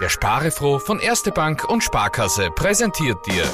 Der 0.00 0.08
Sparefroh 0.08 0.80
von 0.80 0.98
Erste 0.98 1.30
Bank 1.30 1.70
und 1.70 1.84
Sparkasse 1.84 2.50
präsentiert 2.50 3.24
dir 3.26 3.44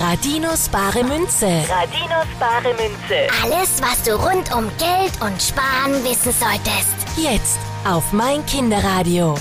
Radinos 0.00 0.68
bare 0.68 1.02
Münze. 1.02 1.64
Radinos 1.68 2.28
bare 2.38 2.72
Münze. 2.74 3.26
Alles, 3.42 3.82
was 3.82 4.00
du 4.04 4.14
rund 4.14 4.54
um 4.54 4.70
Geld 4.78 5.10
und 5.20 5.42
Sparen 5.42 6.04
wissen 6.04 6.32
solltest. 6.32 6.94
Jetzt 7.16 7.58
auf 7.84 8.12
mein 8.12 8.46
Kinderradio. 8.46 9.34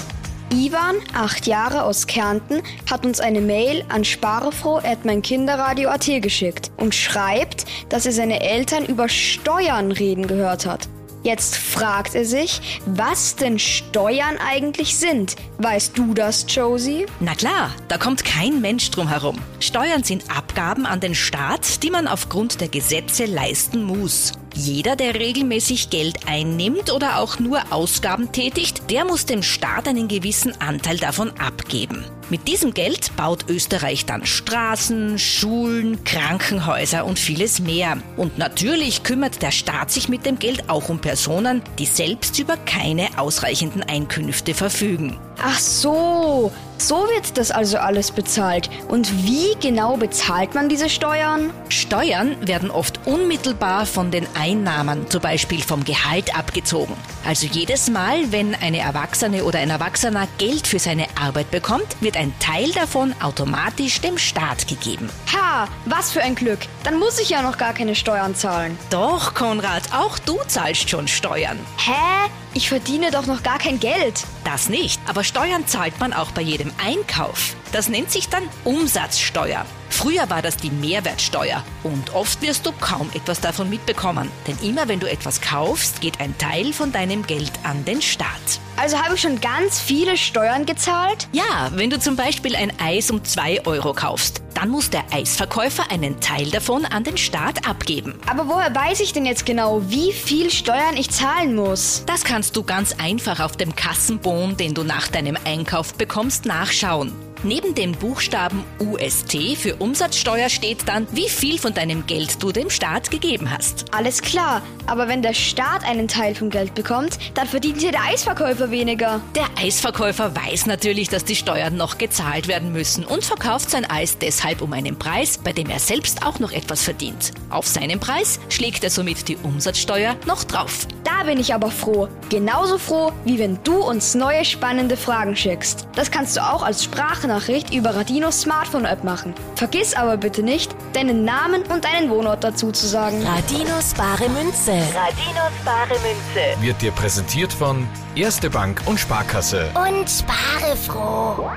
Ivan, 0.52 0.96
acht 1.14 1.46
Jahre 1.48 1.84
aus 1.84 2.08
Kärnten, 2.08 2.64
hat 2.90 3.06
uns 3.06 3.20
eine 3.20 3.42
Mail 3.42 3.86
an 3.90 4.04
sparefroh.meinkinderradio.at 4.04 6.20
geschickt 6.22 6.72
und 6.78 6.96
schreibt, 6.96 7.66
dass 7.90 8.08
er 8.08 8.12
seine 8.12 8.42
Eltern 8.42 8.86
über 8.86 9.08
Steuern 9.08 9.92
reden 9.92 10.26
gehört 10.28 10.66
hat. 10.66 10.90
Jetzt 11.24 11.56
fragt 11.56 12.16
er 12.16 12.26
sich, 12.26 12.82
was 12.86 13.36
denn 13.36 13.60
Steuern 13.60 14.38
eigentlich 14.38 14.98
sind. 14.98 15.36
Weißt 15.60 15.96
du 15.98 16.14
das, 16.16 16.46
Josie? 16.48 17.06
Na 17.20 17.36
klar, 17.36 17.71
da 17.88 17.98
kommt 17.98 18.25
kein 18.25 18.60
Mensch 18.60 18.89
drum 18.89 19.07
herum. 19.07 19.38
Steuern 19.60 20.04
sind 20.04 20.36
Abgaben 20.36 20.88
an 20.88 21.00
den 21.00 21.14
Staat, 21.14 21.84
die 21.84 21.92
man 21.92 22.07
aufgrund 22.07 22.60
der 22.60 22.70
Gesetze 22.70 23.26
leisten 23.26 23.84
muss. 23.84 24.34
Jeder, 24.56 24.96
der 24.96 25.15
regelmäßig 25.15 25.92
Geld 25.92 26.28
einnimmt 26.28 26.92
oder 26.92 27.20
auch 27.20 27.40
nur 27.40 27.71
Ausgaben 27.71 28.32
tätigt, 28.32 28.90
der 28.90 29.06
muss 29.06 29.26
dem 29.26 29.43
Staat 29.43 29.88
einen 29.88 30.07
gewissen 30.07 30.60
Anteil 30.60 30.98
davon 30.98 31.32
abgeben. 31.40 32.03
Mit 32.31 32.48
diesem 32.48 32.73
Geld 32.73 33.14
baut 33.17 33.50
Österreich 33.50 34.06
dann 34.06 34.26
Straßen, 34.26 35.20
Schulen, 35.20 36.02
Krankenhäuser 36.06 37.04
und 37.04 37.20
vieles 37.20 37.59
mehr. 37.59 37.98
Und 38.16 38.38
natürlich 38.38 39.04
kümmert 39.04 39.42
der 39.42 39.52
Staat 39.52 39.92
sich 39.92 40.08
mit 40.08 40.26
dem 40.26 40.40
Geld 40.40 40.70
auch 40.70 40.88
um 40.88 41.00
Personen, 41.00 41.62
die 41.78 41.86
selbst 41.86 42.40
über 42.40 42.56
keine 42.56 43.09
ausreichenden 43.17 43.84
Einkünfte 43.84 44.54
verfügen. 44.54 45.20
Ach 45.44 45.59
so, 45.59 46.54
so 46.88 47.08
wird 47.08 47.38
das 47.38 47.52
also 47.52 47.78
alles 47.78 48.12
bezahlt. 48.12 48.70
Und 48.88 49.26
wie 49.26 49.56
genau 49.60 49.98
bezahlt 49.98 50.56
man 50.56 50.70
diese 50.70 50.90
Steuern? 50.90 51.52
Steuern 51.70 52.36
werden 52.48 52.72
oft 52.72 53.00
unmittelbar 53.06 53.86
von 53.86 54.12
den 54.12 54.28
Einnahmen, 54.36 55.10
zum 55.10 55.22
Beispiel 55.22 55.62
vom 55.62 55.84
Gehalt, 55.84 56.36
abgezogen. 56.38 56.96
Also 57.26 57.48
jedes 57.48 57.90
Mal, 57.90 58.32
wenn 58.32 58.56
eine 58.56 58.80
Erwachsene 58.80 59.44
oder 59.44 59.60
ein 59.60 59.70
Erwachsener 59.70 60.28
Geld 60.38 60.68
für 60.68 60.80
seine 60.80 61.08
Arbeit 61.20 61.52
bekommt, 61.52 61.88
wird 62.02 62.18
ein 62.18 62.34
Teil 62.40 62.72
davon 62.72 63.14
automatisch 63.22 64.02
dem 64.02 64.18
Staat 64.18 64.68
gegeben. 64.68 65.10
Ha, 65.34 65.68
was 65.86 66.12
für 66.12 66.22
ein 66.22 66.36
Glück. 66.36 66.60
Dann 66.84 66.98
muss 66.98 67.20
ich 67.20 67.30
ja 67.30 67.42
noch 67.42 67.58
gar 67.58 67.73
keine 67.73 67.95
Steuern 67.95 68.36
zahlen. 68.36 68.78
Doch, 68.90 69.34
Konrad, 69.34 69.84
auch 69.94 70.18
du 70.20 70.40
zahlst 70.48 70.90
schon 70.90 71.08
Steuern. 71.08 71.60
Hä? 71.78 72.30
Ich 72.54 72.68
verdiene 72.68 73.12
doch 73.12 73.28
noch 73.28 73.44
gar 73.44 73.60
kein 73.60 73.80
Geld. 73.80 74.23
Das 74.52 74.68
nicht, 74.68 75.00
aber 75.08 75.24
Steuern 75.24 75.66
zahlt 75.66 75.98
man 76.02 76.12
auch 76.12 76.32
bei 76.32 76.42
jedem 76.42 76.74
Einkauf. 76.86 77.56
Das 77.72 77.88
nennt 77.88 78.11
sich 78.11 78.27
dann 78.27 78.44
Umsatzsteuer. 78.66 79.66
Früher 79.89 80.30
war 80.30 80.41
das 80.41 80.58
die 80.58 80.72
Mehrwertsteuer 80.72 81.64
und 81.83 82.14
oft 82.16 82.41
wirst 82.41 82.66
du 82.66 82.72
kaum 82.72 83.09
etwas 83.14 83.39
davon 83.39 83.69
mitbekommen. 83.69 84.31
Denn 84.47 84.58
immer 84.61 84.88
wenn 84.88 85.00
du 85.00 85.09
etwas 85.09 85.41
kaufst, 85.41 86.02
geht 86.02 86.19
ein 86.19 86.38
Teil 86.38 86.73
von 86.73 86.92
deinem 86.92 87.25
Geld 87.27 87.52
an 87.64 87.86
den 87.86 88.02
Staat. 88.02 88.59
Also 88.77 88.97
habe 88.97 89.16
ich 89.16 89.22
schon 89.22 89.39
ganz 89.42 89.80
viele 89.80 90.17
Steuern 90.17 90.66
gezahlt? 90.66 91.27
Ja, 91.33 91.72
wenn 91.75 91.89
du 91.89 91.99
zum 91.99 92.16
Beispiel 92.16 92.55
ein 92.55 92.72
Eis 92.80 93.11
um 93.11 93.23
2 93.23 93.66
Euro 93.66 93.94
kaufst, 93.94 94.42
dann 94.55 94.69
muss 94.69 94.89
der 94.89 95.03
Eisverkäufer 95.11 95.92
einen 95.92 96.19
Teil 96.19 96.49
davon 96.49 96.86
an 96.86 97.03
den 97.03 97.17
Staat 97.17 97.67
abgeben. 97.67 98.19
Aber 98.27 98.47
woher 98.47 98.73
weiß 98.73 99.02
ich 99.02 99.14
denn 99.14 99.25
jetzt 99.25 99.45
genau, 99.45 99.81
wie 99.88 100.14
viel 100.14 100.49
Steuern 100.52 100.97
ich 100.97 101.11
zahlen 101.11 101.55
muss? 101.55 102.03
Das 102.05 102.23
kannst 102.23 102.55
du 102.55 102.64
ganz 102.64 102.95
einfach 102.97 103.39
auf 103.39 103.55
dem 103.55 103.75
Kassenbon, 103.75 104.58
den 104.58 104.73
du 104.73 104.83
nach 104.83 105.08
deinem 105.08 105.38
Einkauf 105.45 105.94
bekommst, 105.94 106.45
nachschauen. 106.45 107.31
Neben 107.44 107.73
dem 107.73 107.94
Buchstaben 107.94 108.64
UST 108.80 109.58
für 109.58 109.75
Umsatzsteuer 109.78 110.47
steht 110.50 110.88
dann, 110.88 111.08
wie 111.11 111.28
viel 111.28 111.58
von 111.58 111.73
deinem 111.73 112.06
Geld 112.06 112.44
du 112.44 112.52
dem 112.52 112.70
Staat 112.70 113.09
gegeben 113.09 113.49
hast. 113.49 113.86
Alles 113.92 114.21
klar, 114.21 114.61
aber 114.86 115.08
wenn 115.08 115.23
der 115.23 115.33
Staat 115.33 115.83
einen 115.83 116.08
Teil 116.08 116.36
vom 116.36 116.52
Geld 116.52 116.76
bekommt, 116.76 117.17
dann 117.33 117.48
verdient 117.48 117.82
ja 117.82 117.89
der 117.89 118.04
Eisverkäufer 118.04 118.70
weniger. 118.70 119.21
Der 119.33 119.48
Eisverkäufer 119.60 120.36
weiß 120.36 120.67
natürlich, 120.67 121.10
dass 121.10 121.26
die 121.26 121.36
Steuern 121.36 121.77
noch 121.77 121.98
gezahlt 121.98 122.48
werden 122.48 122.73
müssen 122.73 123.05
und 123.05 123.26
verkauft 123.26 123.71
sein 123.71 123.89
Eis 123.89 124.20
deshalb 124.20 124.61
um 124.61 124.71
einen 124.73 124.99
Preis, 124.99 125.39
bei 125.39 125.52
dem 125.52 125.71
er 125.71 125.80
selbst 125.80 126.23
auch 126.23 126.37
noch 126.37 126.52
etwas 126.52 126.83
verdient. 126.83 127.32
Auf 127.49 127.66
seinen 127.66 127.99
Preis 127.99 128.39
schlägt 128.49 128.83
er 128.83 128.91
somit 128.91 129.27
die 129.27 129.37
Umsatzsteuer 129.37 130.16
noch 130.27 130.43
drauf. 130.43 130.85
Da 131.03 131.23
bin 131.23 131.39
ich 131.39 131.53
aber 131.53 131.71
froh. 131.71 132.07
Genauso 132.29 132.77
froh, 132.77 133.11
wie 133.25 133.39
wenn 133.39 133.57
du 133.63 133.77
uns 133.77 134.13
neue 134.13 134.45
spannende 134.45 134.95
Fragen 134.95 135.35
schickst. 135.35 135.87
Das 135.95 136.11
kannst 136.11 136.37
du 136.37 136.41
auch 136.41 136.61
als 136.61 136.83
Sprachnachricht 137.31 137.73
über 137.73 137.95
Radinos 137.95 138.41
Smartphone-App 138.41 139.03
machen. 139.05 139.33
Vergiss 139.55 139.93
aber 139.93 140.17
bitte 140.17 140.43
nicht, 140.43 140.75
deinen 140.93 141.23
Namen 141.23 141.63
und 141.63 141.85
deinen 141.85 142.09
Wohnort 142.09 142.43
dazu 142.43 142.71
zu 142.71 142.85
sagen. 142.87 143.23
Radinos 143.25 143.93
bare 143.93 144.27
Münze. 144.29 144.71
Radinos 144.71 145.53
bare 145.63 145.97
Münze. 146.01 146.61
wird 146.61 146.81
dir 146.81 146.91
präsentiert 146.91 147.53
von 147.53 147.87
Erste 148.15 148.49
Bank 148.49 148.81
und 148.85 148.99
Sparkasse. 148.99 149.69
Und 149.75 150.09
spare 150.09 150.75
froh. 150.75 151.49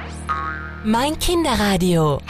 Mein 0.85 1.19
Kinderradio. 1.19 2.21